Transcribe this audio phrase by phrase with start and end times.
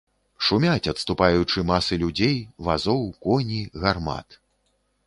[0.45, 2.35] Шумяць, адступаючы, масы людзей,
[2.69, 4.27] вазоў, коні, гармат.